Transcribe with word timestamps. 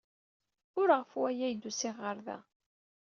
Ur 0.79 0.87
ɣef 0.97 1.11
waya 1.19 1.45
ay 1.47 1.55
d-usiɣ 1.55 1.95
ɣer 2.03 2.17
da. 2.25 2.39